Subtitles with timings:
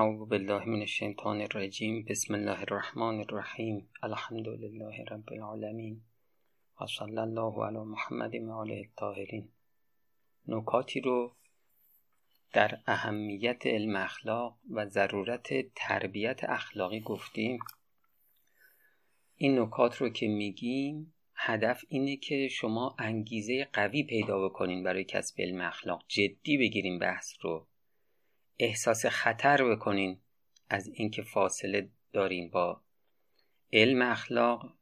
[0.00, 6.00] اعوذ بالله من الشیطان الرجیم بسم الله الرحمن الرحیم الحمد لله رب العالمین
[6.80, 9.48] و صلی الله علی محمد و آله الطاهرین.
[10.48, 11.36] نکاتی رو
[12.52, 17.58] در اهمیت علم اخلاق و ضرورت تربیت اخلاقی گفتیم.
[19.36, 25.40] این نکات رو که میگیم هدف اینه که شما انگیزه قوی پیدا بکنین برای کسب
[25.40, 26.04] علم اخلاق.
[26.08, 27.66] جدی بگیریم بحث رو.
[28.58, 30.20] احساس خطر بکنین
[30.68, 32.82] از اینکه فاصله داریم با
[33.72, 34.74] علم اخلاق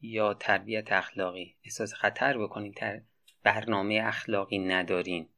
[0.00, 1.56] یا تربیت اخلاقی.
[1.64, 3.02] احساس خطر بکنین تر
[3.42, 5.28] برنامه اخلاقی ندارین.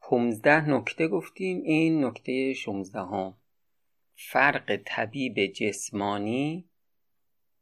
[0.00, 1.62] 15 نکته گفتیم.
[1.62, 3.36] این نکته 16 هم
[4.14, 6.68] فرق طبیب جسمانی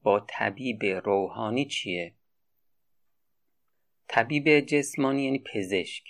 [0.02, 2.14] با طبیب روحانی چیه؟
[4.14, 6.04] طبیب جسمانی یعنی پزشک.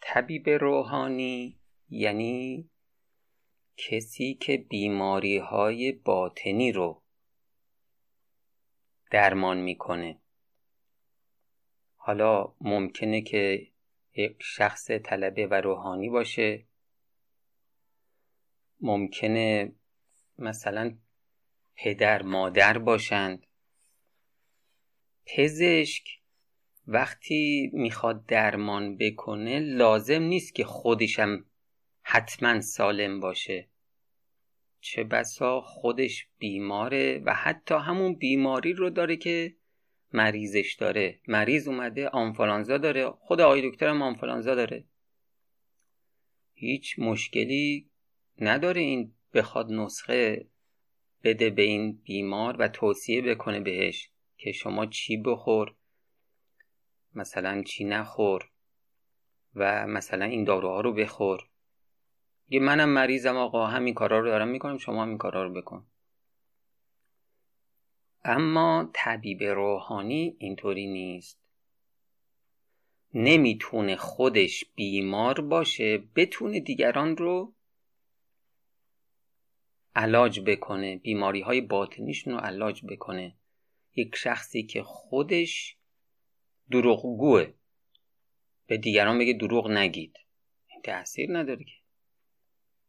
[0.00, 2.70] طبیب روحانی یعنی
[3.76, 7.02] کسی که بیماری های باطنی رو
[9.10, 10.20] درمان می‌کنه.
[11.96, 13.72] حالا ممکنه که
[14.14, 16.66] یک شخص طلبه و روحانی باشه.
[18.80, 19.72] ممکنه
[20.38, 20.98] مثلا
[21.76, 23.46] پدر مادر باشند.
[25.26, 26.17] پزشک
[26.90, 31.44] وقتی می‌خواد درمان بکنه لازم نیست که خودشم
[32.02, 33.68] حتما سالم باشه.
[34.80, 39.56] چه بسا خودش بیماره و حتی همون بیماری رو داره که
[40.12, 41.20] مریضش داره.
[41.28, 43.10] مریض اومده آنفولانزا داره.
[43.10, 44.84] خود آقای دکتر هم آنفولانزا داره.
[46.54, 47.90] هیچ مشکلی
[48.38, 50.46] نداره این بخواد نسخه
[51.24, 55.74] بده به این بیمار و توصیه بکنه بهش که شما چی بخور.
[57.18, 58.50] مثلا چی نخور
[59.54, 61.48] و مثلا این داروها رو بخور.
[62.48, 65.86] یه منم مریضم آقا همین کارا رو دارم می‌کنم شما هم این کارا رو بکن.
[68.24, 71.40] اما طبیب روحانی اینطوری نیست.
[73.14, 77.54] نمی‌تونه خودش بیمار باشه بتونه دیگران رو
[79.94, 83.36] علاج بکنه بیماری های باطنیشون رو علاج بکنه.
[83.94, 85.77] یک شخصی که خودش
[86.70, 87.52] دروغگوه
[88.66, 90.16] به دیگران بگه دروغ نگید.
[90.66, 91.74] این تاثیر نداره که.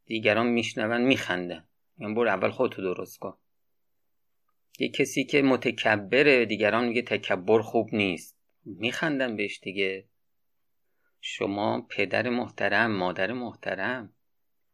[0.06, 1.67] دیگران میشنون میخندن.
[1.97, 3.38] میگن برو اول خودتو درست کن.
[4.79, 8.38] یه کسی که متکبره دیگران میگه تکبر خوب نیست.
[8.66, 10.07] میخندن بهش دیگه.
[11.22, 14.13] شما پدر محترم مادر محترم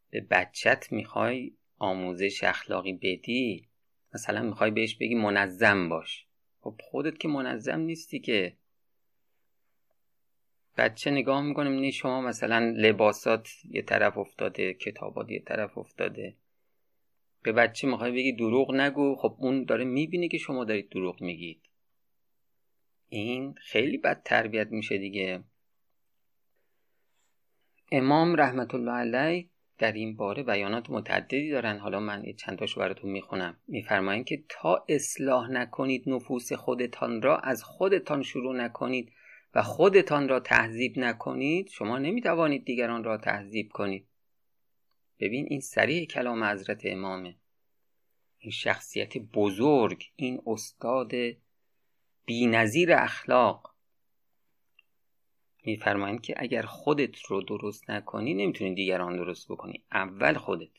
[0.10, 3.70] به بچت می‌خوای آموزش اخلاقی بدی.
[4.14, 6.26] مثلا می‌خوای بهش بگی منظم باش.
[6.62, 8.58] خب خودت که منظم نیستی که.
[10.78, 16.36] بچه نگاه می‌کنه می‌بینی شما مثلا لباسات یه طرف افتاده کتابات یه طرف افتاده.
[17.44, 19.16] به بچه می‌خوای بگی دروغ نگو.
[19.16, 21.62] خب اون داره می‌بینه که شما دارید دروغ میگید.
[23.10, 25.44] این خیلی بد تربیت میشه دیگه.
[27.92, 31.78] امام رحمت الله علیه در این باره بیانات متعددی دارن.
[31.78, 33.58] حالا من یه چند تاشو براتون می‌خونم.
[33.68, 39.12] میفرمایند که تا اصلاح نکنید نفوس خودتان را از خودتان شروع نکنید.
[39.56, 44.08] و خودتان را تهذیب نکنید شما نمی‌توانید دیگران را تهذیب کنید.
[45.20, 47.36] ببین این سریع کلام حضرت امامه.
[48.38, 51.12] این شخصیت بزرگ این استاد
[52.26, 53.76] بینظیر اخلاق.
[55.64, 59.84] میفرمایند که اگر خودت رو درست نکنی نمی‌تونی دیگران درست بکنی.
[59.92, 60.72] اول خودت.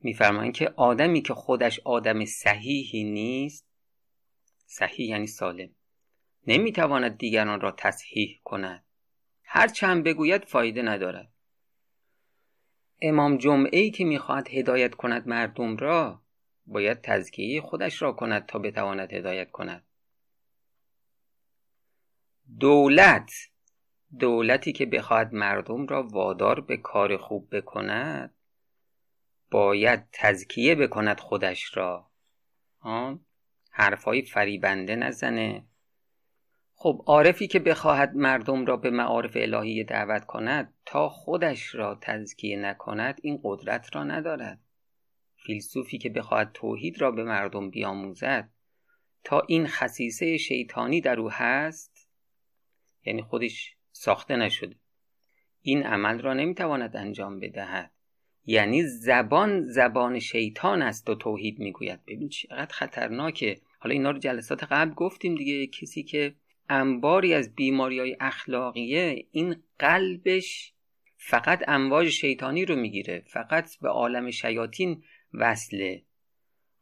[0.00, 3.66] میفرمایند که آدمی که خودش آدم صحیحی نیست
[4.66, 5.70] صحیح یعنی سالم.
[6.46, 8.84] نمی‌تواند دیگران را تصحیح کند.
[9.44, 11.32] هر چند بگوید فایده ندارد.
[13.02, 16.22] امام جمعه ای که می‌خواهد هدایت کند مردم را
[16.66, 19.84] باید تزکیه خودش را کند تا بتواند هدایت کند.
[22.60, 23.32] دولت
[24.18, 28.34] دولتی که بخواهد مردم را وادار به کار خوب بکند
[29.50, 32.10] باید تزکیه بکند خودش را.
[33.70, 35.64] حرفای فریبنده نزنه.
[36.84, 42.56] خب عارفی که بخواهد مردم را به معارف الهی دعوت کند تا خودش را تزکیه
[42.56, 44.60] نکند این قدرت را ندارد.
[45.36, 48.50] فیلسوفی که بخواهد توحید را به مردم بیاموزد
[49.24, 52.08] تا این خصیصه شیطانی در او هست
[53.04, 54.76] یعنی خودش ساخته نشده.
[55.62, 57.90] این عمل را نمی‌تواند انجام بدهد.
[58.46, 62.04] یعنی زبان زبان شیطان است و توحید می‌گوید.
[62.06, 63.60] ببین چقدر خطرناکه.
[63.78, 66.34] حالا اینا رو جلسات قبل گفتیم دیگه کسی که
[66.68, 70.72] انباری از بیماری های اخلاقیه این قلبش
[71.16, 75.02] فقط امواج شیطانی رو می‌گیره فقط به عالم شیاطین
[75.34, 76.02] وصله.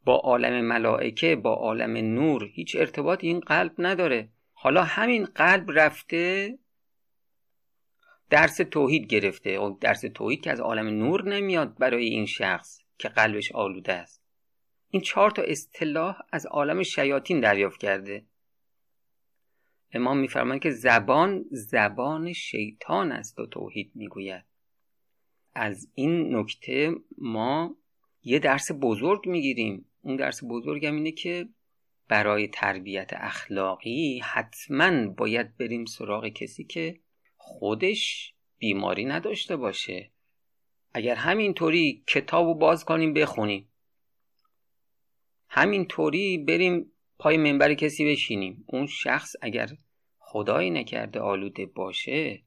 [0.04, 4.28] با عالم ملائکه با عالم نور هیچ ارتباط این قلب نداره.
[4.52, 6.58] حالا همین قلب رفته
[8.30, 9.58] درس توحید گرفته.
[9.58, 14.22] و درس توحید که از عالم نور نمیاد برای این شخص که قلبش آلوده است.
[14.90, 18.24] این چهار تا اصطلاح از عالم شیاطین دریافت کرده.
[19.92, 24.44] امام میفرماید که زبان زبان شیطان است و توحید می‌گوید.
[25.54, 27.76] از این نکته ما
[28.22, 29.84] یه درس بزرگ می‌گیریم.
[30.00, 31.48] اون درس بزرگ هم اینه که
[32.08, 37.00] برای تربیت اخلاقی حتما باید بریم سراغ کسی که
[37.36, 40.10] خودش بیماری نداشته باشه.
[40.94, 43.68] اگر همینطوری کتاب رو باز کنیم بخونیم.
[45.48, 46.91] همینطوری بریم
[47.22, 48.64] پای منبر کسی بشینیم.
[48.66, 49.68] اون شخص اگر
[50.18, 52.42] خدایی نکرده آلوده باشه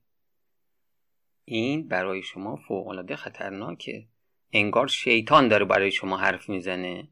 [1.46, 4.08] این برای شما فوقالعاده خطرناکه.
[4.52, 7.08] انگار شیطان داره برای شما حرف می‌زنه.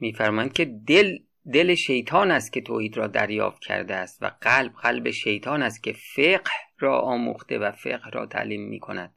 [0.00, 1.18] میفرمایند که دل
[1.52, 5.92] دل شیطان است که توحید را دریافت کرده است و قلب قلب شیطان است که
[5.92, 9.14] فقه را آموخته و فقه را تعلیم می کند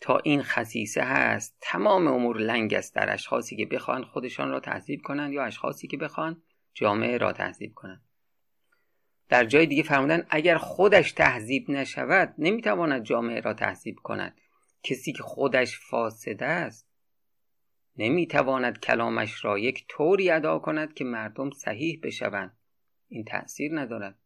[0.00, 5.00] تا این خصیصه هست تمام امور لنگ است در اشخاصی که بخوان خودشان را تهذیب
[5.02, 6.42] کنند یا اشخاصی که بخوان
[6.74, 8.02] جامعه را تهذیب کنند.
[9.28, 14.40] در جای دیگه فرمودن اگر خودش تهذیب نشود نمی‌تواند جامعه را تهذیب کند.
[14.82, 16.88] کسی که خودش فاسده است
[17.96, 22.58] نمی‌تواند کلامش را یک طوری ادا کند که مردم صحیح بشوند.
[23.08, 24.18] این تأثیر ندارد.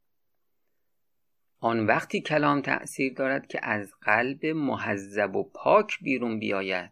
[1.65, 6.91] آن وقتی کلام تأثیر دارد که از قلب محذب و پاک بیرون بیاید.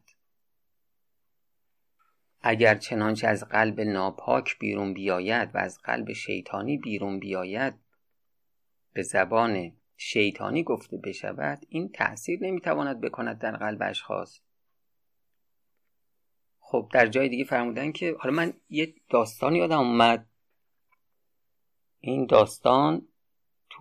[2.41, 7.75] اگر چنانچه از قلب ناپاک بیرون بیاید و از قلب شیطانی بیرون بیاید
[8.93, 14.41] به زبان شیطانی گفته بشود این تأثیر نمی‌تواند بکند در قلب اشخاص.
[16.59, 20.27] خب در جای دیگه فرمودن که حالا من یه داستان یادم اومد.
[22.01, 23.07] این داستان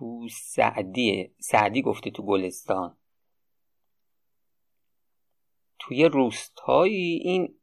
[0.00, 2.96] تو سعدیه سعدی گفته تو گلستان.
[5.78, 7.58] توی روستایی این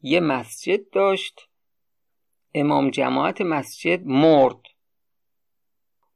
[0.00, 1.48] یه مسجد داشت
[2.54, 4.60] امام جماعت مسجد مرد.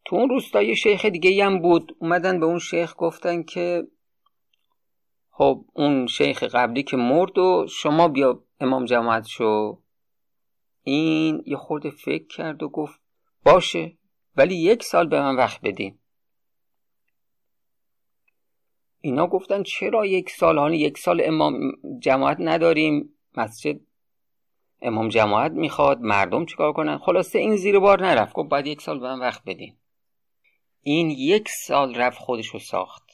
[0.05, 1.97] تو اون روستا یه شیخ دیگه هم بود.
[1.99, 3.87] اومدن به اون شیخ گفتن که
[5.31, 9.83] خب اون شیخ قبلی که مرد و شما بیا امام جماعت شو.
[10.83, 13.01] این یه خورده فکر کرد و گفت
[13.45, 13.99] باشه.
[14.37, 15.99] ولی یک سال به من وقت بدین.
[19.01, 23.19] اینا گفتن چرا یک سال؟ حالا یک سال امام جماعت نداریم.
[23.37, 23.81] مسجد
[24.83, 28.33] امام جماعت می‌خواد مردم چیکار کنن؟ خلاصه این زیر بار نرفت.
[28.33, 29.77] گفت باید یک سال به من وقت بدین.
[30.81, 33.05] این یک سال رفت خودش رو ساخت.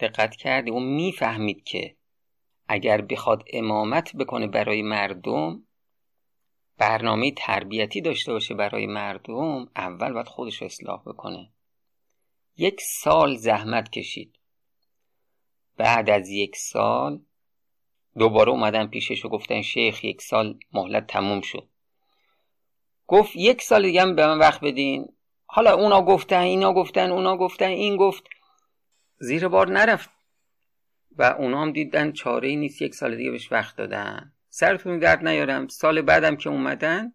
[0.00, 1.96] دقت کردی؟ اون می‌فهمید که
[2.68, 5.62] اگر بخواد امامت بکنه برای مردم
[6.78, 11.50] برنامه تربیتی داشته باشه برای مردم اول باید خودش رو اصلاح بکنه.
[12.56, 14.38] یک سال زحمت کشید.
[15.76, 17.20] بعد از یک سال
[18.18, 21.68] دوباره اومدن پیشش و گفتن شیخ یک سال مهلت تموم شد.
[23.06, 25.08] گفت یک سال دیگه هم به من وقت بدین.
[25.46, 28.24] حالا اونا گفتن اینا گفتن اونا گفتن این گفت.
[29.18, 30.10] زیر بار نرفت.
[31.18, 34.32] و اونا هم دیدن چاره ای نیست یک سال دیگه بهش وقت دادن.
[34.56, 35.68] سرتون درد نیارم.
[35.68, 37.12] سال بعدم که اومدن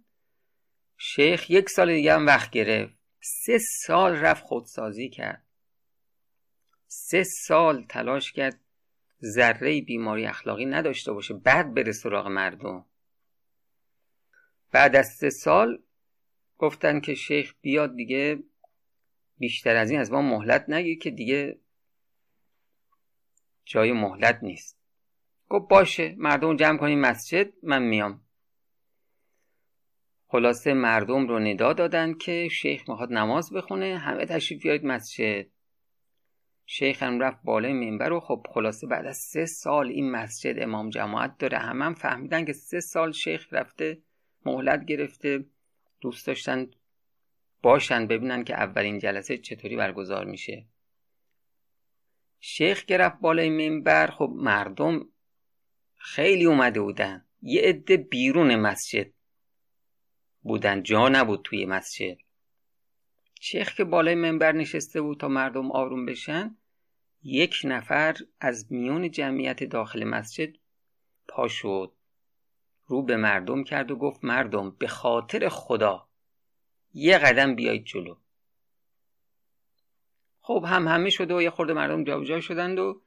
[0.98, 2.93] شیخ یک سال دیگه هم وقت گرفت.
[3.22, 5.46] سه سال رفت خودسازی کرد.
[6.88, 8.60] سه سال تلاش کرد
[9.24, 12.86] ذره بیماری اخلاقی نداشته باشه بعد بره سراغ مردم.
[14.72, 15.84] بعد از سه سال
[16.58, 18.43] گفتن که شیخ بیاد دیگه
[19.38, 21.60] بیشتر از این از ما مهلت نگیر که دیگه
[23.65, 24.78] جای مهلت نیست.
[25.50, 28.22] گفت باشه مردم جمع کنیم مسجد من میام.
[30.27, 35.46] خلاصه مردم رو ندا دادن که شیخ می‌خواد نماز بخونه همه تشریف بیاید مسجد.
[36.65, 40.89] شیخ هم رفت بالای منبر و خب خلاصه بعد از سه سال این مسجد امام
[40.89, 41.58] جماعت داره.
[41.58, 44.01] همه هم فهمیدن که سه سال شیخ رفته
[44.46, 45.46] مهلت گرفته
[46.01, 46.72] دوست داشتن
[47.62, 50.65] باشن ببینن که اولین جلسه چطوری برگزار میشه.
[52.39, 55.06] شیخ گرفت بالای منبر خب مردم
[56.00, 57.25] خیلی اومده بودن.
[57.41, 59.08] یه عده بیرون مسجد
[60.41, 60.84] بودن.
[60.84, 62.18] جا نبود توی مسجد.
[63.41, 66.58] شیخ که بالای منبر نشسته بود تا مردم آروم بشن
[67.24, 70.53] یک نفر از میون جمعیت داخل مسجد
[71.27, 71.94] پا شد.
[72.86, 76.10] رو به مردم کرد و گفت مردم به خاطر خدا
[76.94, 78.15] یه قدم بیایید جلو.
[80.41, 83.01] خب هم همه شده و یه خورده مردم جابجا شدند و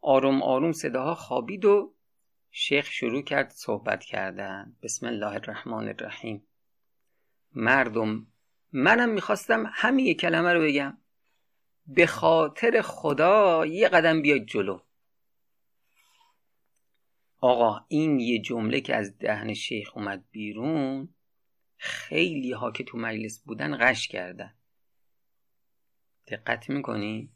[0.00, 1.94] آروم آروم صداها خوابید و
[2.50, 4.76] شیخ شروع کرد صحبت کردن.
[4.82, 6.46] بسم الله الرحمن الرحیم.
[7.52, 8.26] مردم
[8.72, 10.98] منم می‌خواستم همین یه کلمه رو بگم.
[11.86, 14.80] به خاطر خدا یه قدم بیاید جلو.
[17.40, 21.14] آقا این یه جمله که از دهن شیخ اومد بیرون
[21.76, 24.54] خیلی ها که تو مجلس بودن غش کردن.
[26.26, 27.32] دقت می‌کنی؟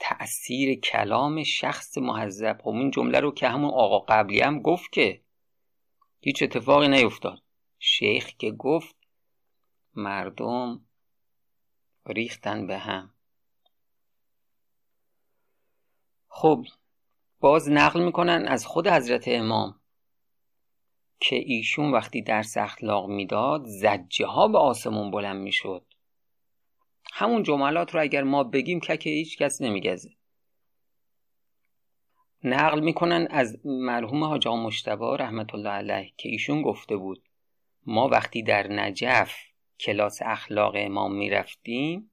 [0.00, 5.22] تأثیر کلام شخص محذب خب این جمله رو که همون آقا قبلی هم گفت که
[6.20, 7.42] هیچ اتفاقی نیفتاد.
[7.78, 8.96] شیخ که گفت
[9.94, 10.86] مردم
[12.06, 13.14] ریختن به هم.
[16.28, 16.66] خب
[17.40, 19.80] باز نقل می‌کنن از خود حضرت امام
[21.20, 25.89] که ایشون وقتی درس اخلاق می‌داد زجه ها به آسمون بلند می‌شد.
[27.12, 30.10] همون جملات رو اگر ما بگیم که هیچ کس نمیگزه.
[32.44, 37.24] نقل می‌کنن از مرحوم حاج مشتبه رحمت الله علیه که ایشون گفته بود
[37.86, 39.34] ما وقتی در نجف
[39.80, 42.10] کلاس اخلاق امام می‌رفتیم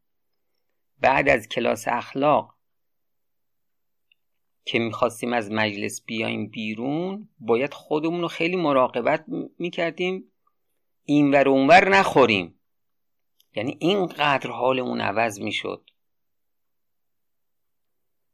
[0.99, 2.57] بعد از کلاس اخلاق
[4.65, 9.25] که می‌خواستیم از مجلس بیایم بیرون باید خودمون رو خیلی مراقبت
[9.59, 10.31] می‌کردیم
[11.03, 12.56] اینور اونور نخوریم.
[13.57, 15.89] یعنی اینقدر حالمون عوض می‌شد.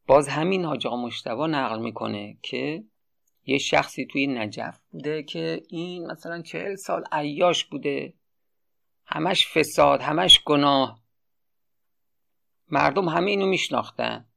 [0.08, 2.84] باز همین حاج آقا مشتبا نقل می‌کنه که
[3.46, 8.14] یه شخصی توی نجف بوده که این مثلا چهل سال عیاش بوده.
[9.06, 11.04] همش فساد همش گناه.
[12.68, 14.28] مردم همه اینو میشناختن.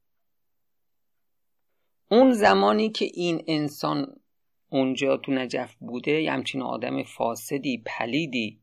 [2.11, 4.21] اون زمانی که این انسان
[4.69, 8.63] اونجا تو نجف بوده یه همچین آدم فاسدی پلیدی.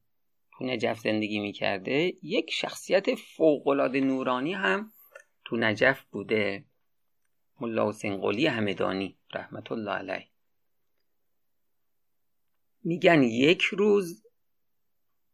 [0.63, 4.91] نجف زندگی می‌کرده یک شخصیت فوقالعاده نورانی هم
[5.46, 6.65] تو نجف بوده.
[7.60, 10.27] ملا حسین قلی همدانی رحمت الله علیه.
[12.84, 14.25] میگن یک روز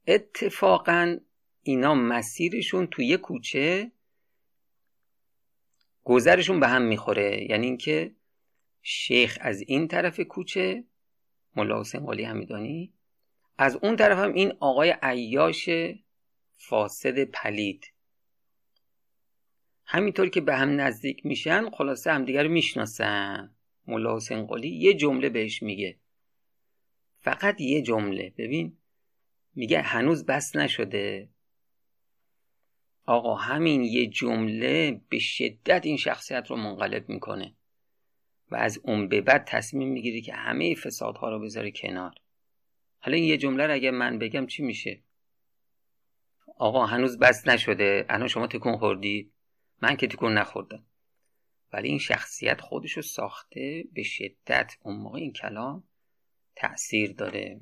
[0.07, 1.17] اتفاقا
[1.63, 3.91] اینا مسیرشون تو یه کوچه
[6.03, 7.47] گذرشون به هم می‌خوره.
[7.49, 8.15] یعنی اینکه
[8.81, 10.83] شیخ از این طرف کوچه
[11.55, 12.93] ملا حسین قلی همیدانی
[13.61, 15.69] از اون طرف هم این آقای عیاش
[16.55, 17.93] فاسد پلید.
[19.85, 23.55] همینطور که به هم نزدیک میشن خلاصه همدیگر رو می‌شناسن.
[23.87, 25.99] ملا حسین قلی یه جمله بهش میگه.
[27.19, 28.33] فقط یه جمله.
[28.37, 28.77] ببین
[29.55, 31.29] میگه هنوز بس نشده.
[33.05, 37.55] آقا همین یه جمله به شدت این شخصیت رو منقلب می‌کنه
[38.51, 42.15] و از اون به بعد تصمیم می‌گیری که همه فسادها رو بذاره کنار.
[42.99, 45.03] حالا این یه جمله رو اگه من بگم چی میشه؟
[46.57, 48.05] آقا هنوز بس نشده.
[48.09, 49.31] الان شما تکون خوردی؟
[49.81, 50.85] من که تکون نخوردم.
[51.73, 54.75] ولی این شخصیت خودش رو ساخته به شدت.
[54.81, 55.83] اون موقع این کلام
[56.55, 57.61] تأثیر داره.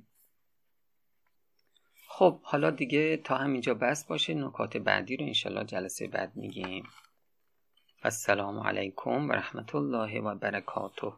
[2.07, 4.33] خب حالا دیگه تا همینجا بس باشه.
[4.33, 6.83] نکات بعدی رو انشالله جلسه بعد میگیم.
[8.03, 11.13] السلام علیکم و رحمت الله و برکاته.